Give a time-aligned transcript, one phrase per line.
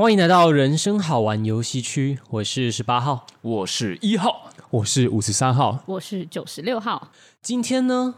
[0.00, 7.12] 欢迎来到人生好玩游戏区，我是十八号，我是一号，我是五十三号，我是九十六号。
[7.42, 8.14] 今天呢，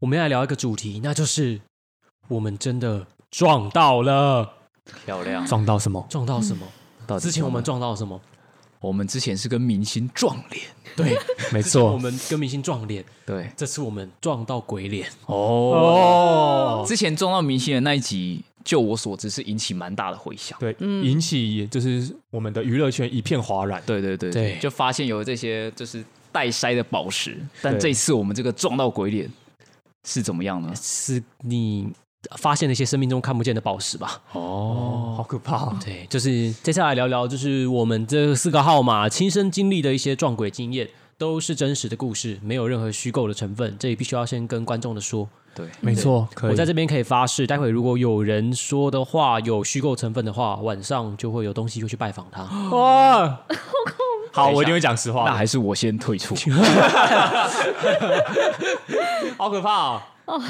[0.00, 1.62] 我们要来聊一个主题，那就是
[2.28, 4.52] 我们真的撞到了，
[5.06, 5.46] 漂亮！
[5.46, 6.06] 撞到什么？
[6.10, 6.66] 撞到什么？
[7.06, 8.20] 嗯、之前我们撞到什么？
[8.80, 11.18] 我们之前是跟明星撞脸，对，
[11.50, 16.84] 没错，我们跟明星撞脸，对，这次我们撞到鬼脸哦哦。
[16.86, 29.26] 之前撞到明星的那一集，就我所知是引起蛮大的回响，对，嗯、引起就是我们的娱乐圈一片哗然，对对对对，就发现有这些就是带筛的宝石，但这次我们这个撞到鬼脸
[30.06, 30.70] 是怎么样呢？
[30.76, 31.88] 是你。
[32.36, 34.20] 发现了一些生命中看不见的宝石吧？
[34.32, 35.72] 哦，好可怕！
[35.82, 40.86] 对，就是接下来聊聊，就是我们这四个号码亲身经历的一些撞鬼经验，
[41.18, 43.76] 都是真实的故事，没有任何虚构的成分。
[43.76, 46.50] 这里必须要先跟观众的说，对，没错，可以。
[46.52, 52.44] 我在这边可以发誓，待会如果有人说的话有虚构成分的话，晚上就会有东西就去拜访他。
[52.70, 53.40] 哇，
[54.32, 55.24] 好，我一定会讲实话。
[55.24, 56.36] 那还是我先退出。
[59.36, 60.40] 好可怕哦！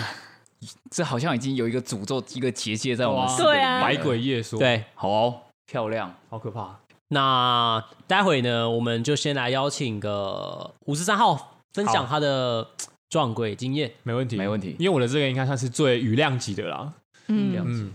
[0.90, 5.34] 这好像已经有一个诅咒，一个结界在我们对啊，百鬼夜说，对，好、哦，
[5.66, 6.78] 漂亮，好可怕。
[7.08, 12.66] 那待会呢，我们就先来邀请个五十三号分享他的
[13.08, 14.76] 撞鬼经验，没问题，没问题。
[14.78, 16.92] 因为我的这个应该算是最雨量级的啦。
[17.28, 17.92] 嗯嗯，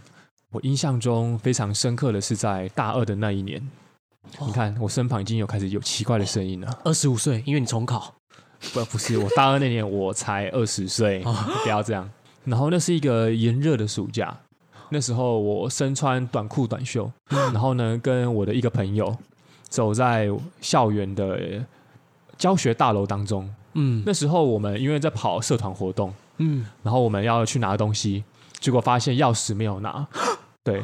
[0.52, 3.60] 我印象中非常深刻的是在大二的那一年，
[4.40, 6.80] 哦、你看我身旁已经有开始有奇怪的声音了。
[6.84, 8.14] 二十五岁，因为你重考，
[8.74, 11.24] 不，不是，我大二那年我才二十岁，
[11.64, 12.10] 不要这样。
[12.46, 14.36] 然后那是一个炎热的暑假，
[14.94, 19.14] 那时候我身穿短裤短袖， 然后呢跟我的一个朋友
[19.68, 20.30] 走在
[20.62, 21.66] 校园的
[22.38, 23.54] 教学大楼当中。
[23.74, 28.24] 嗯，那时候我们因为在跑社团活动，嗯，然后我们要去拿东西，
[28.60, 30.08] 结果发现钥匙没有拿。
[30.64, 30.80] 对，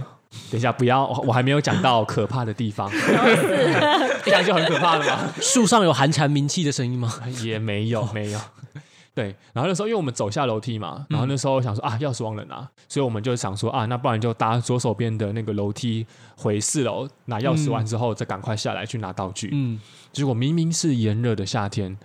[0.50, 2.90] 等一下不要，我还没有讲到可怕的地方，
[4.26, 5.32] 这样就很可怕了吗？
[5.40, 7.14] 树上有寒蝉鸣泣的声音吗？
[7.44, 8.40] 也没有，没有。
[9.20, 16.08] 对，然后那时候因为我们走下楼梯嘛，然后那时候想说啊，钥匙忘了拿，所以我们就想说啊，那不然就搭左手边的那个楼梯
[16.38, 19.50] 回四楼拿钥匙，完之后再赶快下来去拿道具。
[19.52, 19.78] 嗯，
[20.14, 21.98] 结果明明是炎热的夏天，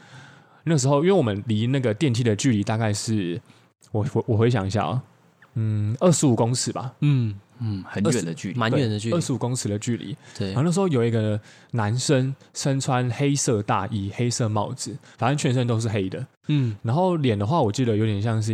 [0.64, 3.40] 那时候因为我们离那个电梯的距离大概是，
[3.92, 5.00] 我我我回想一下啊，
[5.54, 6.94] 嗯，二十五公尺吧。
[6.98, 7.38] 嗯。
[7.60, 10.16] 嗯，很远的距离，蛮远的距离，二十五公尺的距离。
[10.36, 11.40] 对，然后那时候有一个
[11.72, 16.26] 男生身穿黑色大衣、黑色帽子，反正全身都是黑的。
[16.48, 18.52] 嗯，然后脸的话，我记得有点像是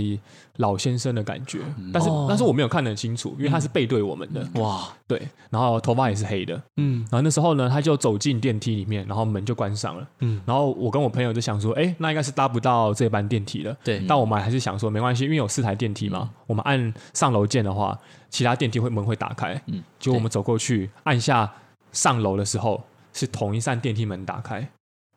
[0.60, 4.42] 老先生的感觉，嗯、但是、哦、但是我没有看得很清楚，因为他是背对我们的。
[4.54, 6.60] 嗯、哇，对，然后头发也是黑的。
[6.76, 10.06] 嗯，然后那时候呢，他就走进电梯里面，然后门就关上了。
[10.20, 13.76] 嗯，然后我跟我朋友就想说，哎，那应该是搭不到这班电梯了。
[13.82, 17.98] 对，但我们还是想说没关系，因为有四台电梯嘛，我们按上楼键的话。
[18.32, 21.52] 其他电梯会门会打开，嗯，结果我们走过去按下
[21.90, 22.80] 上楼的时候，
[23.12, 24.64] 是同一扇电梯门打开，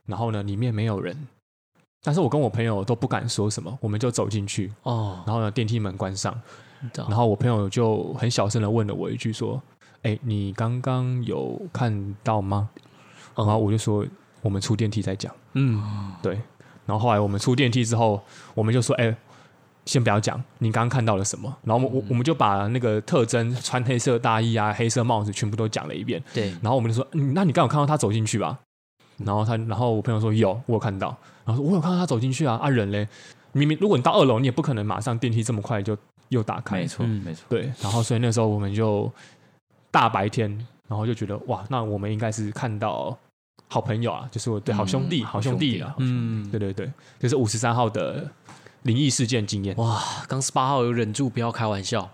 [0.08, 1.16] 然后呢里面没有人，
[2.04, 6.38] 但是我跟我朋友都不敢说什么，我们就走进去哦，然后呢电梯门关上，
[6.94, 9.62] 然后我朋友就很小声的问了我一句说
[10.04, 12.70] ：“哎，你刚刚有看到吗？”
[13.36, 14.06] 然后我就说
[14.42, 15.82] ：“我们出电梯再讲。”嗯，
[16.22, 16.34] 对，
[16.86, 18.22] 然后后来我们出电梯之后，
[18.54, 19.16] 我们就说：“哎。”
[19.86, 21.54] 先不要讲，你刚刚看到了什么？
[21.62, 26.24] 然后我、嗯、我们就把那个特征，穿黑色大衣啊，黑色帽子，全部都讲了一遍。
[26.34, 28.58] 对，然后我们就说，嗯，那你刚好看到他走进去吧？
[29.26, 31.16] 然后他，然后我朋友说有，我有看到。
[31.46, 33.08] 然后说我有看到他走进去啊，啊人嘞？
[33.52, 35.98] 明明如果你到二楼，你也不可能马上电梯这么快就
[36.30, 36.78] 又打开。
[36.78, 37.46] 没错，嗯、没错。
[37.50, 39.12] 对，然后所以那时候我们就
[39.92, 40.50] 大白天，
[40.88, 43.18] 然后就觉得哇，那我们应该是看到
[43.68, 48.30] 好朋友啊，就是我对好兄弟，嗯、好兄弟啊，嗯，对对对，就是五十三号的。
[48.84, 50.02] 灵异事件经验哇！
[50.28, 52.10] 刚十八号有忍住不要开玩笑，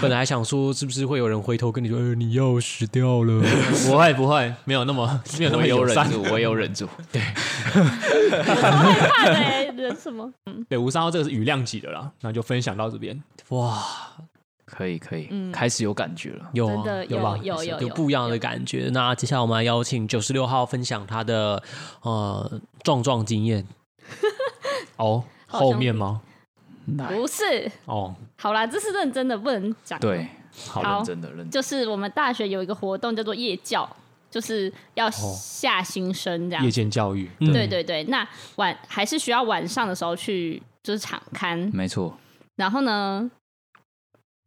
[0.00, 3.42] 本来想说是不是会有人回头跟你说，呃，你钥匙掉了？
[3.84, 6.88] 不会不会，没有那么 没有那么有忍住，我也有忍住。
[7.10, 10.32] 对，害怕嘞，忍什么？
[10.46, 13.20] 嗯，对，五十三号这个是雨量级的啦，那就分享到这边。
[13.48, 13.82] 哇，
[14.64, 17.36] 可以可以，嗯，开始有感觉了，有有有吧？
[17.42, 18.88] 有有有不一样的感觉。
[18.92, 21.60] 那接下来我们来邀请九十六号分享他的
[22.02, 23.66] 呃撞撞经验。
[24.98, 25.24] 哦。
[25.52, 26.20] 后面吗？
[27.08, 28.14] 不是哦。
[28.36, 30.00] 好啦，这是认真的，不能讲。
[30.00, 30.26] 对，
[30.66, 31.50] 好认真的认真。
[31.50, 33.88] 就是我们大学有一个活动叫做夜教，
[34.28, 36.64] 就是要下新生这样。
[36.64, 37.30] 夜间教育。
[37.38, 41.70] 对对对，那晚还是需要晚上的时候去，就是场刊。
[41.72, 42.18] 没错。
[42.56, 43.30] 然后呢，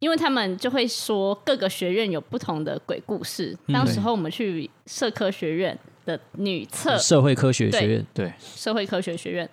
[0.00, 3.56] 因为他们就会说各个学院有不同的鬼故事。
[3.72, 9.48] 当时候我们去社科学院的女厕，社会科学学院，对，社会科学学院。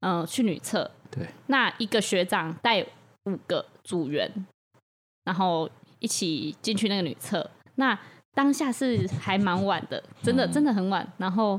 [0.00, 0.90] 嗯、呃，去女厕。
[1.10, 2.84] 对，那一个学长带
[3.24, 4.30] 五个组员，
[5.24, 5.68] 然后
[5.98, 7.50] 一起进去那个女厕。
[7.76, 7.98] 那
[8.34, 11.06] 当下是还蛮晚的，真的真的很晚。
[11.16, 11.58] 然后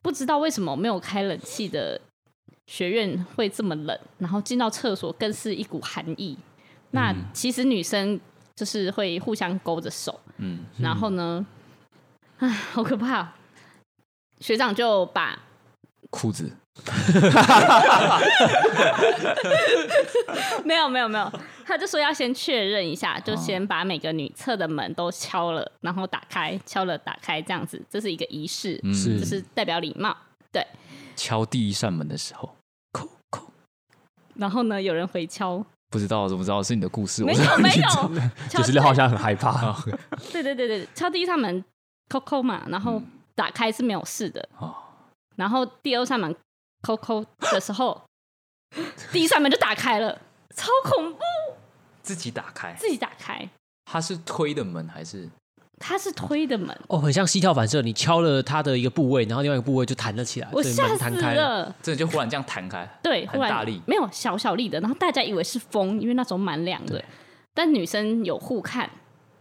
[0.00, 2.00] 不知道为什么没有开冷气的
[2.66, 6.36] 学院会这么冷，然后进到厕所更是一股寒意。
[6.92, 8.18] 那其实女生
[8.56, 11.46] 就是会互相勾着手，嗯，然后呢，
[12.38, 13.34] 哎，好可怕！
[14.40, 15.38] 学长就把
[16.08, 16.50] 裤子。
[20.64, 21.32] 没有没有没有，
[21.64, 29.44] 他就说要先确认一下，就先把每个女厕的门都敲了，然后打开，敲了打开，这样子，这是一个仪式，是、嗯，这是。
[29.54, 30.16] 代表礼貌。
[30.52, 30.66] 对，
[31.16, 32.56] 敲第一扇门的时候，
[32.92, 33.50] 扣扣，
[34.34, 37.24] 然后呢，有人回敲，不知道，怎么知道是你的故事？
[37.24, 38.10] 没有没有，
[38.48, 39.74] 九十六号现在很害怕。
[40.32, 41.64] 对对对对，敲第一扇门，
[42.08, 43.02] 扣扣嘛，然后
[43.34, 44.72] 打开是没有事的，嗯、
[45.36, 46.34] 然后第二扇门。
[46.82, 48.02] 抠抠的时候，
[49.12, 50.20] 第一扇门就打开了，
[50.54, 51.20] 超恐怖！
[52.02, 53.48] 自己打开，自己打开。
[53.84, 55.28] 它是推的门还是？
[55.78, 56.76] 它是推的门。
[56.88, 67.02] 哦，很像膝跳反射，你敲了它的一个部位，然后另外一个部位就弹了起来，我吓死了，了真的就忽然这样弹开，对，很大力，没有小小力的，然后大家以为是风，因为那时候蛮凉的，
[67.54, 68.90] 但女生有互看，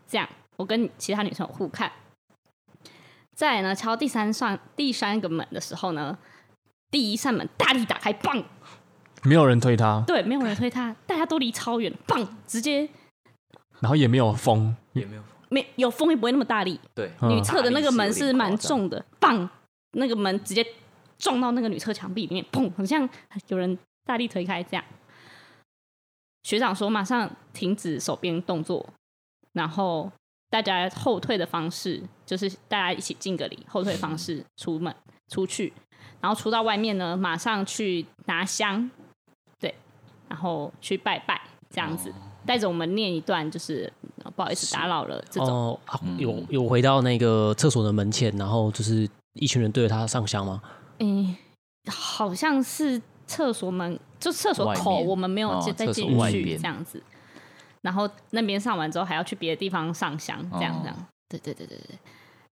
[0.07, 1.91] 这样，我跟其他女生有互看。
[3.35, 6.17] 再来呢，敲第三扇第三个门的时候呢。
[6.91, 8.43] 第一扇门大力打开，棒！
[9.23, 12.37] 没有人推他，对，没有人推他，大家都离超远，棒！
[12.47, 12.89] 直接，
[13.79, 16.79] 然后也没有风，也没有风，没有风也不会那么大力。
[16.95, 19.49] 对，女厕的那个门是蛮重的，棒！
[19.91, 20.65] 那个门直接
[21.17, 22.71] 撞到那个女厕墙壁里面，砰！
[22.73, 23.07] 很像
[23.47, 24.83] 有人大力推开这样。
[26.43, 28.87] 学长说马上停止手边动作，
[29.51, 30.09] 然后
[30.49, 34.95] 大家后退的方式就是大家一起敬个礼，后退方式出门
[35.27, 35.73] 出去。
[36.21, 38.89] 然后出到外面呢，马上去拿香，
[39.59, 39.73] 对，
[40.27, 42.13] 然后去拜拜，这样子，
[42.45, 43.91] 带着我们念一段，就是
[44.35, 45.49] 不好意思打扰了这种。
[45.49, 45.79] 哦，
[46.17, 50.61] 有有回到那个厕所的门前，然后就是一群人对着他上香吗？
[50.99, 51.35] 嗯，
[51.87, 57.01] 好像是厕所门，就厕所口，我们没有再进去这样子。
[57.81, 61.07] 然后那边上完之后，还要去别的地方上香，这样这样。
[61.29, 61.97] 对对对对对。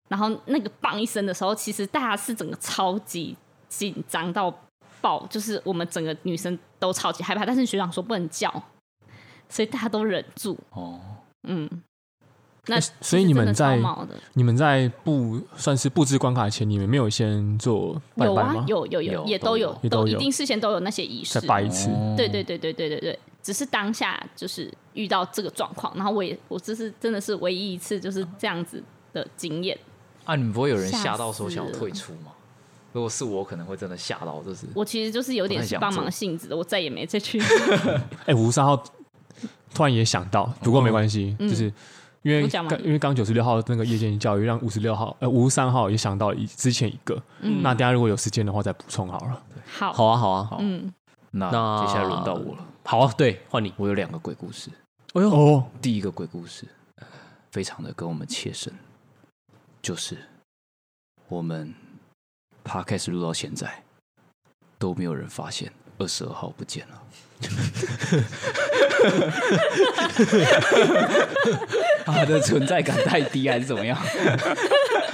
[0.10, 3.36] 然后那个棒一声的时候，其实大家是整个超级。
[3.70, 4.56] 紧张到
[5.02, 8.48] 爆，就是我们整个女生都超级害怕，但是学长说不能叫，
[9.50, 10.56] 所以大家都忍住。
[10.70, 11.00] 哦，
[11.48, 11.68] 嗯，
[12.68, 13.82] 那所以你们在
[14.34, 18.64] 你们在布算是布置关卡前，你们没有先做拜拜吗？
[18.68, 21.42] 有啊，有有有，也都有，都一定事先都有那些仪式。
[21.42, 28.84] 再拜一次，对对对对对对对，只是当下就是遇到这个状况，然后我也我这是真的是唯一一次就是这样子
[29.14, 29.76] 的经验。
[30.26, 32.32] 啊，你们不会有人吓到说想要退出吗？
[32.92, 37.42] 如果是我，可能会真的吓到，就是我其实就是有点帮忙性质的，我再也没再去。
[38.26, 38.82] 哎，五十三号
[39.74, 41.66] 突然也想到，不过没关系，嗯、就是
[42.22, 42.48] 因为
[42.84, 49.44] 因为刚九十六号那个夜间教育，让五十六号呃五十三号也想到一之前一个，嗯、那大家如果有时间的话再补充好了。
[49.66, 50.58] 好，好啊，好啊，好。
[50.60, 50.94] 嗯，
[51.32, 51.50] 那
[51.86, 52.66] 接下来轮到我了。
[52.86, 53.74] 好啊，对，换你。
[53.78, 54.70] 我有两个鬼故事。
[55.14, 56.68] 哎呦，哦，第一个鬼故事
[57.52, 58.72] 非常的跟我们切身，
[59.84, 60.18] 就是
[61.28, 61.76] 我们。
[62.64, 63.84] Podcast 录到现在
[64.80, 67.04] 都没有人发现二十二号不见了，
[72.06, 74.02] 他的存在感太低还是怎么样？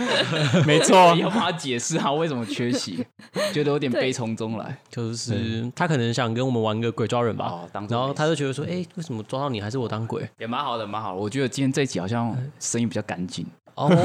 [0.65, 3.05] 没错，你要帮他解释他为什么缺席，
[3.53, 10.27] 觉得有点悲从中来，就是他可能想跟我们玩个鬼抓人吧，然后他就觉得说，哎，为什么抓到你还是我当鬼？
[10.39, 11.17] 也蛮好的，蛮好的。
[11.17, 13.89] 我觉得今天这一集好像声音比较干净哦。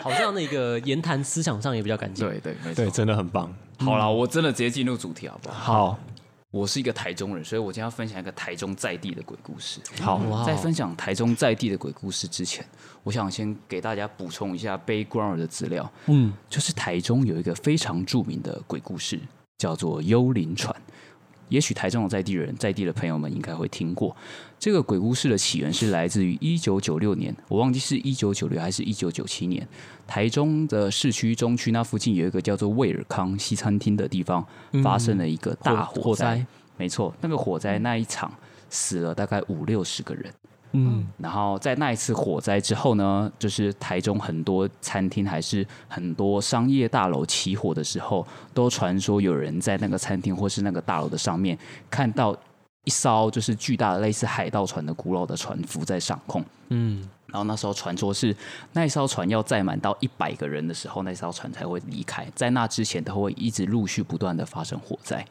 [0.00, 3.52] 好像那个言谈思想上也比较干净，对对对，真的很棒。
[3.78, 5.56] 好了，我真的直接进入主题好不好？
[5.74, 5.98] 好，
[6.56, 9.78] 我是一个台中人，所以我今天要分享一个台中在地的鬼故事。
[10.00, 12.64] 好，在分享台中在地的鬼故事之前，
[13.02, 15.92] 我想先给大家补充一下 background 的资料。
[16.06, 19.20] 嗯，就是台中有一个非常著名的鬼故事，
[19.58, 20.74] 叫做幽灵船。
[21.50, 24.16] 也许台中的在地人、在地的朋友们应该会听过
[24.58, 29.66] 这个鬼故事的起源是来自于一九九六年，我忘记是一九九六还是一九九七年，
[30.06, 34.44] 台中的市区中区那附近有一个叫做卫尔康西餐厅的地方
[34.82, 36.46] 发生了一个大火灾，火灾。
[36.78, 38.30] 没错，那个火灾那一场
[38.68, 40.32] 死了大概五六十个人。
[40.72, 51.56] 嗯，然后在那一次火灾之后呢，就是台中很多餐厅还是很多商业大楼起火的时候，都传说有人在那个餐厅或是那个大楼的上面
[51.88, 52.36] 看到
[52.86, 56.42] 一艘就是巨大的类似海盗船的古老的船浮在上空。
[56.68, 58.34] 嗯，然后那时候传说是
[58.72, 65.24] 那一艘船要载满到一百个人的时候，那艘船才会离开，在那之前都会一直陆续不断的发生火灾。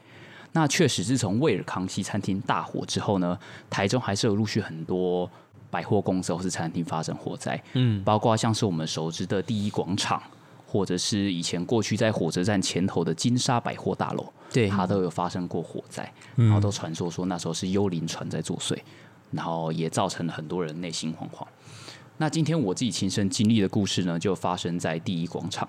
[0.51, 3.37] 那确实，自从威尔康西餐厅大火之后呢，
[3.69, 5.29] 台中还是有陆续很多
[5.69, 10.21] 百货公司或是餐厅发生火灾，嗯，包括像是我们熟知的第一广场，
[10.67, 18.77] 或者是以前过去在火车站前头的金沙百货大楼，对，它都有发生过火灾，然后都传说说那时候是幽灵船在作祟，
[19.31, 21.45] 然后也造成了很多人内心惶惶。
[22.15, 25.67] 那今天我自己亲身经历的故事呢，就发生在第一广场。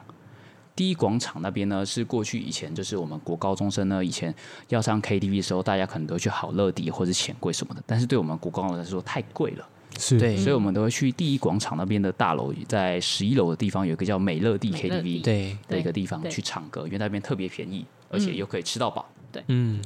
[0.76, 4.32] 第一广场那边呢，是过去以前就是我们国高中生呢，以前
[4.68, 19.06] 要上 KTV 的时候，大家可能都去好乐迪或者钱柜什么的，但是对我们国高中生来说太贵了，是对，所以我们都会去第一广场那边的大楼，在十一楼的地方有一个叫美乐蒂 KTV 对的一个地方去唱歌，因为那边特别便宜，而且又可以吃到饱。
[19.32, 19.82] 对，嗯。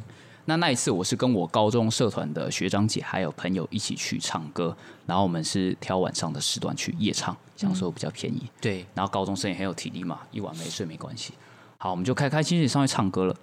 [0.47, 4.76] 那那一次，我是跟我高中社团的学长姐还有朋友一起去唱歌，
[5.07, 8.43] 然后我们是挑晚上的时段去夜唱，想说比较便宜。
[8.61, 11.35] 对，然后高中生也很有体力嘛，一晚没睡没关系。
[11.76, 13.37] 好，我们就开开心心上去唱歌了。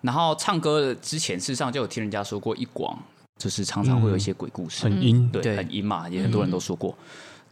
[0.00, 2.98] 然后唱歌之前，事实上就有听人家说过，一广
[3.36, 6.96] 就是常常会有一些鬼故事，很阴，对，很阴嘛，也很多人都说过。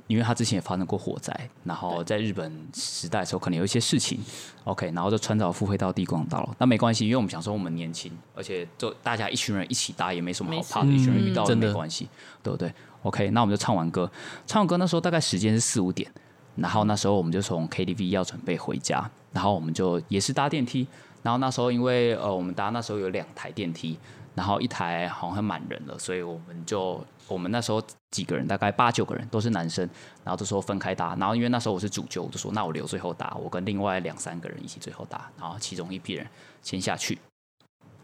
[0.06, 4.20] 因为他之前也发生过火灾，然后在日本时代的时候可能有一些事情
[4.64, 6.54] ，OK，然后就穿着赴会到地广大楼。
[6.58, 11.56] 那没关系，因为我们想说我们年轻，而且就大家一群人一起搭也没什么好怕的，一群人遇到的。
[11.56, 12.06] 没关系，
[12.42, 14.10] 对不对？OK，那我们就唱完歌，
[14.46, 16.10] 唱完歌那时候大概时间是四五点，
[16.56, 20.86] 然后那时候我们就从 KTV 要准备回家，然后我们就也是搭电梯，
[21.22, 23.98] 然后那时候因为呃我们搭那时候有两台电梯。
[24.34, 29.88] 然后一台好像满人了，所以我们就我们那时候几个人，大概八九个人都是男生，
[30.24, 31.14] 然后就说分开搭。
[31.16, 35.30] 然后因为那时候我是主揪，我就说那我留最后搭，我跟另外两三个人一起最后搭。
[35.38, 36.26] 然后其中一批人
[36.62, 37.18] 先下去，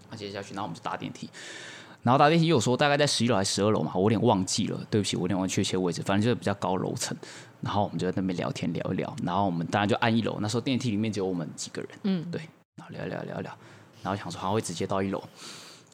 [0.08, 1.28] 啊，接下去，然后我们就搭电梯。
[2.02, 7.14] 然后搭电梯又说大概在十一楼还是十二楼嘛，我有点忘记了，对不起，我有点忘记确切位置，反正就是比较高楼层。
[7.60, 10.38] 然后我们就在那边聊天聊一聊，然后我们当然就按一楼。
[10.40, 12.40] 那时候电梯里面只有我们几个人，嗯，对，
[12.76, 13.54] 然后聊一聊聊一聊，
[14.02, 15.22] 然后想说还会直接到一楼。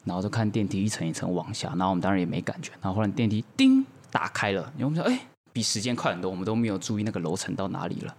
[0.07, 2.71] 然后就看电梯一层一层往下，然后我们当然也没感觉。
[2.81, 8.15] 然后忽然电梯叮打开了，然后我们说：“哎，比时间快很多。”我们都没有注意那个楼层到哪里了。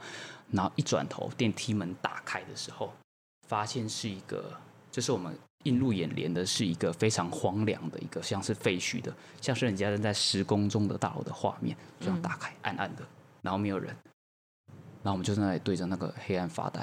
[0.52, 2.92] 然后一转头，电梯门打开的时候，
[3.48, 4.52] 发现是一个，
[4.90, 13.02] 就是我们映入眼帘的是一个非常荒凉的一个，像是废墟的，像是人家正在施工中的大楼的画面，这样打开，暗暗的，
[13.40, 13.94] 然后没有人。
[15.02, 16.80] 然后我们就在那里对着那个黑暗发呆，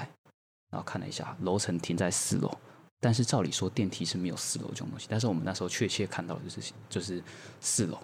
[0.70, 2.50] 然后看了一下楼层停在四楼。
[2.98, 7.22] 但是照理说电梯是没有四楼这种东西，但是我们那时候确切看到的就是就是
[7.60, 7.98] 四楼，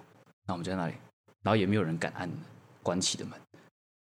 [0.47, 0.95] 那我们就在那里，
[1.43, 2.31] 然后也没有人敢按
[2.83, 3.39] 关起的门，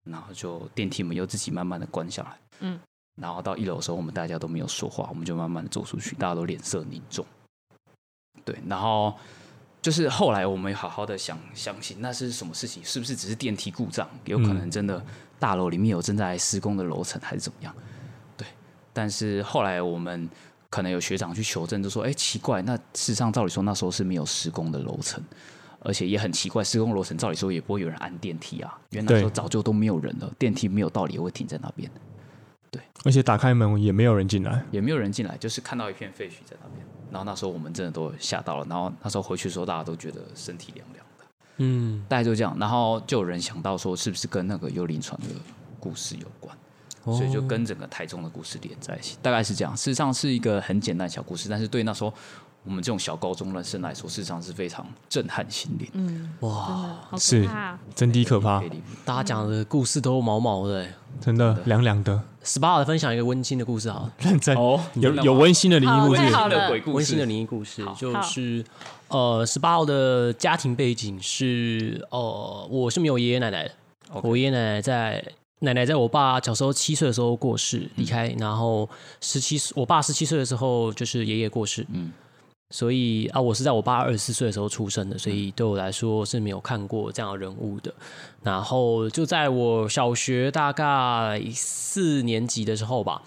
[0.05, 2.81] 然后就电梯门又自己慢慢的关下来，嗯，
[3.15, 7.25] 然后到一楼的时候，我们大家都没有说话，我们就慢慢的走出去，大家都脸色凝重，
[8.45, 9.15] 对，然后
[9.81, 15.03] 就是后来我们好好的想相信那是什么事情，是不是只是电梯故障，有可能真的
[15.39, 17.73] 大楼里面有正在施工的楼层还是怎么样，
[18.37, 18.47] 对，
[18.93, 20.29] 但是后来我们。
[20.71, 25.23] 可能有学长去求证，就说：“哎，奇怪，那事实上照理说那时候是没有施工的楼层，
[25.81, 31.91] 而且也很奇怪，施工楼层照理说也不会有人按电梯啊，因为那时候早就都没有人了，电梯没有道理也会停在那边。
[32.71, 36.87] 对，而且打开门也没有人进来，也没有人进来，就是看到一片废墟在那边。
[37.11, 41.25] 然后那时候我们真的都吓到了，然后那时候回去的时候，大家都觉得身体凉凉的。
[41.57, 45.27] 嗯，大概就这样，然后就有人想到说，是不是跟那个幽灵船的
[45.81, 46.57] 故事有关？”
[47.05, 49.75] 所以就跟整个台中的故事连在一起，大概是这样。
[49.77, 52.13] 事实上是一个很简单小故事，但是对那时候
[52.63, 55.89] 我们这种小高中的生来说，事实上是非常震撼心灵。
[55.95, 57.49] 嗯，哇，是
[57.95, 58.63] 真的可怕。
[59.05, 60.87] 大家讲的故事都毛毛的，
[61.21, 62.23] 真的凉凉的。
[62.43, 64.55] 十八号分享一个温馨的故事，好，认真。
[64.57, 66.23] 哦，有有温馨的灵异故事，
[66.87, 68.63] 温馨的灵异故事就是
[69.09, 73.73] 呃，十八号的家庭背景是呃，我是没有爷爷奶奶的，
[74.23, 75.25] 我爷爷奶奶在。
[75.63, 78.89] 奶奶在我爸小时候七岁的时候过世离开，然后
[79.21, 82.11] 十七岁，我爸十七岁的时候就是爷爷过世，嗯，
[82.71, 87.93] 所以啊，我是在我爸二十四岁的时候出生的，所以对我来说是没有看过这样的人物的。
[88.43, 93.21] 然后就在我小学大概四年级的时候吧，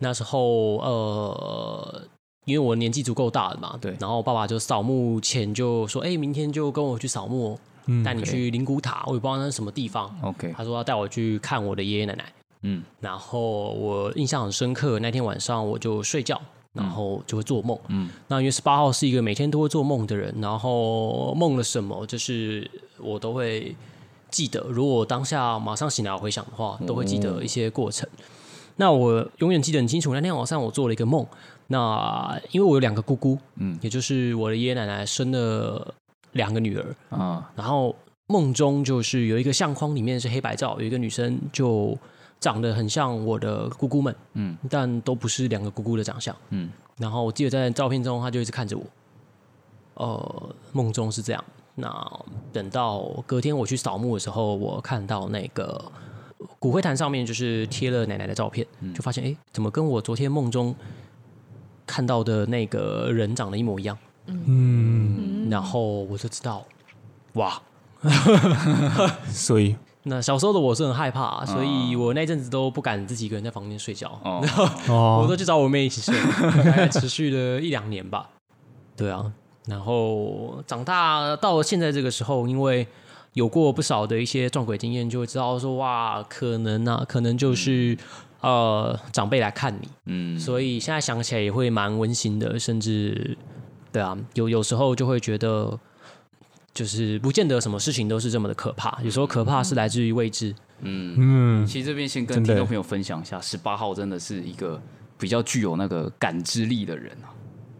[0.00, 2.02] 那时候呃，
[2.44, 7.58] 因为我年纪足够大了嘛，对，然后爸爸就扫墓前就说：“哎，明天就跟我去扫墓。”
[8.04, 10.14] 带你去灵骨塔，我也不知道那是什么地方。
[10.22, 12.32] OK，他说要带我去看我的爷爷奶奶。
[12.62, 16.38] 嗯，然后我印象很深刻，那天晚上我就睡觉，
[16.74, 17.78] 然后就会做梦。
[17.88, 23.74] 嗯，那因为十八号是一个每天都会做梦的人，然后梦了什么，就是我都会
[24.30, 24.60] 记得。
[24.68, 28.06] 如果当下马上醒来回想的话，都会记得一些过程。
[28.06, 28.20] 哦、
[28.76, 31.26] 那我永远记得很清楚，那天晚上我做了一个梦。
[31.68, 35.94] 那因为我有两个姑姑，嗯，也就是我的爷爷奶奶生了。
[36.32, 37.94] 两个女儿啊，然后
[38.26, 41.96] 梦中就是有一个相框，里面是黑白照，有一个女生就
[42.38, 46.70] 长得很像我的姑姑们，嗯，但都不是两个姑姑的长相，嗯。
[46.98, 48.84] 然后我记得在照片中，她就一直看着我，
[49.94, 51.44] 呃，梦中是这样。
[51.74, 52.20] 那
[52.52, 55.82] 等到隔天我去扫墓的时候，我看到那个
[56.58, 60.74] 骨灰坛上面就是贴了奶奶的照片，嗯、就发现哎，怎么跟我昨天梦中
[61.86, 63.96] 看到的那个人长得一模一样？
[64.26, 66.64] 嗯，然后我就知道，
[67.34, 67.60] 哇，
[69.28, 69.76] 所以。
[70.04, 74.50] 那小时候的我是很害怕，所以我那阵子都不敢自己一个人在房间睡觉，哦、然
[74.88, 76.14] 后我都去找我妹一起睡，
[76.64, 78.30] 大概持续了一两年吧。
[78.96, 79.30] 对啊。
[79.66, 82.88] 然后长大到了现在这个时候，因为
[83.34, 87.92] 有过不少的一些撞鬼经验，就会知道说哇，可能啊，可能就是、
[88.40, 93.36] 嗯、呃长辈来看你，嗯，所以现在想起来也会蛮温馨的，甚至
[93.92, 95.78] 对啊，有有时候就会觉得，
[96.72, 101.62] 就是不见得什么事情都是这么的可怕，有时候可怕是来自于未知，嗯。
[101.62, 101.66] 嗯。
[101.66, 104.80] 其实这边先跟听众朋友分享一下，十八号真的是一个
[105.18, 107.28] 比较具有那个感知力的人啊。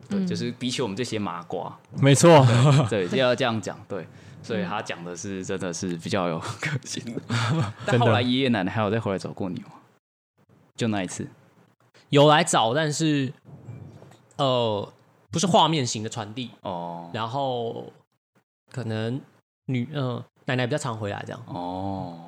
[0.08, 2.44] 对，就是比起我们这些麻瓜，没错，
[2.90, 4.04] 对，就要这样讲，对，
[4.42, 7.22] 所以他讲的是真的是比较有个性的。
[7.86, 9.66] 但后来爷爷奶奶还有再回来找过你吗？
[10.74, 11.28] 就那一次。
[12.08, 13.32] 有来找，但是
[14.36, 14.92] 呃，
[15.30, 17.92] 不是画面型的传递哦，然后
[18.70, 19.20] 可能
[19.66, 22.18] 女嗯、呃、奶奶比较常回来这样哦。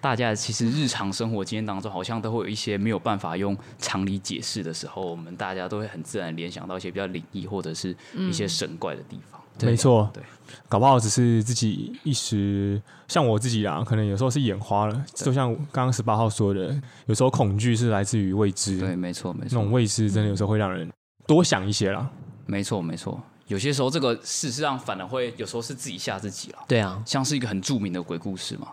[0.00, 9.40] 大家其实日常生活经验当中，好像都会有一些没有办法用常理解释的时候，我们大家都会很自然联想到一些比较灵异或者是一些神怪的地方。
[9.60, 10.20] 嗯、没错，对，
[10.68, 15.04] 搞不好只是自己一时，像我自己啊，可能有时候是眼花了。
[15.14, 18.80] 就像刚刚十八号说的，有时候恐惧是来自于未知。
[18.80, 20.90] 对，没错，没错，那种未知真的有时候会让人
[21.28, 22.10] 多想一些啦。
[22.46, 26.58] 没错，没错，有些时候这个事实上反而会有时候是自己吓自己了。
[26.68, 28.68] 对啊，像是一个很著名的鬼故事嘛。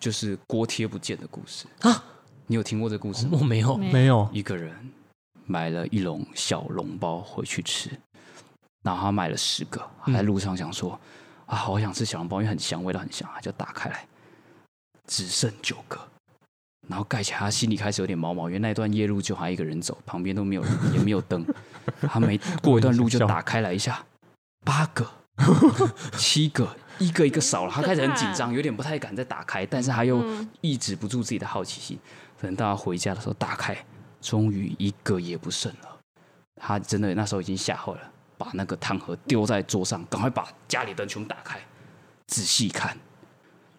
[0.00, 2.04] 就是锅贴不见的故事啊！
[2.46, 3.38] 你有听过这个故事吗？
[3.40, 4.28] 我没有，没有。
[4.34, 4.70] 一个人
[5.46, 7.88] 买了一笼小笼包回去吃，
[8.82, 10.90] 然后他买了十个，在路上想说、
[11.46, 14.06] 嗯、啊，好想吃小笼包，因为很香，味道很香，他就打开来，
[15.06, 15.98] 只剩九个，
[16.86, 21.42] 然后盖起来，他心里开始有点毛毛，因为那段夜路就他一个人走，旁边都没有人，也没有灯，
[22.02, 24.04] 他没 过一段路就打开来一下，
[24.64, 25.06] 八个，
[26.16, 26.76] 七个。
[27.00, 30.24] 一个一个少了，他开始很紧张，有点不太敢再打开，但是他又
[30.60, 31.98] 抑制不住自己的好奇心。
[32.40, 33.76] 等到他回家的时候打开，
[34.20, 35.98] 终于一个也不剩了。
[36.54, 38.00] 他真的那时候已经吓坏了，
[38.38, 41.58] 把那个汤盒丢在桌上，赶快把家里灯全部打开，
[42.28, 42.96] 仔细看，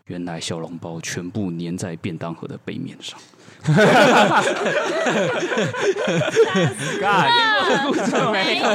[0.07, 3.19] 原来小笼包全部粘在便当盒的背面上。
[3.65, 3.73] 没
[8.59, 8.67] 有？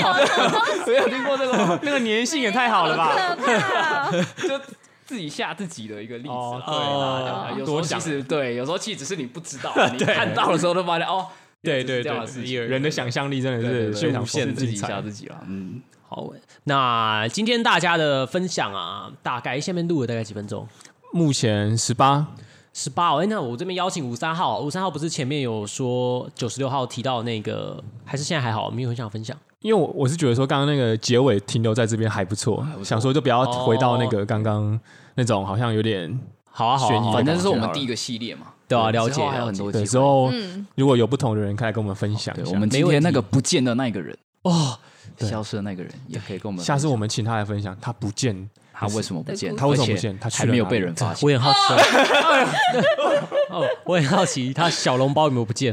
[0.86, 4.10] 没有听过这个，那个粘性也太好了吧！
[4.36, 4.60] 就
[5.06, 6.34] 自己吓自己的一个例子。
[6.66, 11.28] 对，有时候其实对，有时候其实只是你不知道， 你看到的时候都发现哦，
[11.62, 15.40] 对对对，人的想象力真的是无限，自己吓自己了。
[15.46, 16.28] 嗯，好，
[16.64, 20.66] 那今天大家的分享啊，大概下面录了大概几分钟？
[21.12, 22.26] 目前十八。
[22.72, 29.36] 十八哦，哎，那我这边邀请五三号，五三号不是前面有说九十六号提到那个，还是现在还好，没有很想分享？
[29.60, 34.78] 因为我我是觉得说刚刚那个结尾停留在这边还不错，不想说就不要回到那个刚刚
[35.16, 40.30] 那种好像有点好啊好啊，反正是我们第一个系列嘛，对啊，了解还有很多的时候，
[40.76, 44.16] 如果有不同的人可以来跟我们分享，我们今天那个不见的那个人。
[44.44, 44.78] 哦，
[45.28, 48.48] 消失的那个人也可以跟我们，下次我们请他来分享，他不见。
[48.72, 49.54] 他为什么不见？
[49.54, 50.18] 他为什么不见？
[50.18, 51.26] 他还没有被人发现。
[51.26, 51.58] 我也好奇。
[53.52, 55.70] 哦，我很好奇，他小笼包有没有不见？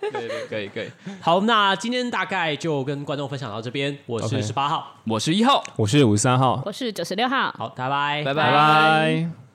[0.00, 0.90] 对对，可以可以。
[1.20, 3.94] 好，那今天大概就跟观众分享到这边。
[4.06, 7.52] 我是十八号，我是一号，我是五十三号，我是九十六号。
[7.58, 9.45] 好，拜拜，拜拜。